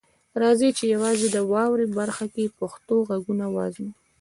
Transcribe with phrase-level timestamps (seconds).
[0.41, 3.93] راځئ چې یوازې د "واورئ" برخه کې پښتو غږونه وازموو.